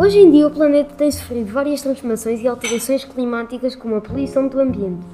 [0.00, 4.46] Hoje em dia, o planeta tem sofrido várias transformações e alterações climáticas, como a poluição
[4.46, 5.04] do ambiente.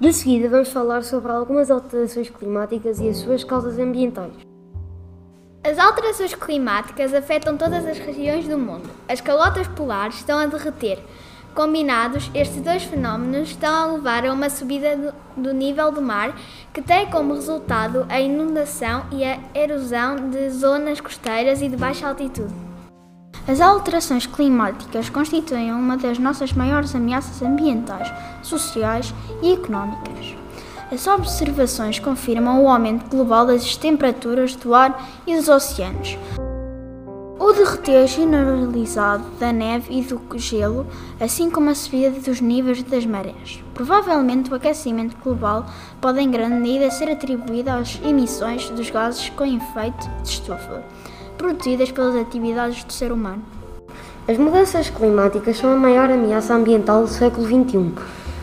[0.00, 4.32] De seguida, vamos falar sobre algumas alterações climáticas e as suas causas ambientais.
[5.62, 8.88] As alterações climáticas afetam todas as regiões do mundo.
[9.06, 10.98] As calotas polares estão a derreter.
[11.54, 16.34] Combinados, estes dois fenómenos estão a levar a uma subida do, nível do mar,
[16.72, 22.08] que tem como resultado a inundação e a erosão de zonas costeiras e de baixa
[22.08, 22.65] altitude.
[23.48, 30.34] As alterações climáticas constituem uma das nossas maiores ameaças ambientais, sociais e económicas.
[30.90, 36.18] As observações confirmam o aumento global das temperaturas do ar e dos oceanos.
[37.38, 40.84] O derreter generalizado da neve e do gelo,
[41.20, 43.62] assim como a subida dos níveis das marés.
[43.74, 45.66] Provavelmente o aquecimento global
[46.00, 50.82] pode em grande medida ser atribuído às emissões dos gases com efeito de estufa
[51.36, 53.42] produzidas pelas atividades do ser humano.
[54.28, 57.92] As mudanças climáticas são a maior ameaça ambiental do século XXI,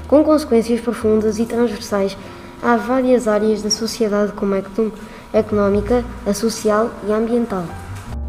[0.08, 2.18] com consequências profundas e transversais
[2.62, 7.66] a várias áreas da sociedade, como a económica, a social e a ambiental.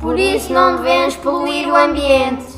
[0.00, 2.53] Por isso, não devemos poluir o ambiente.